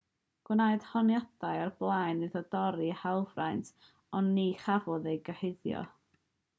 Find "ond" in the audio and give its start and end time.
4.21-4.37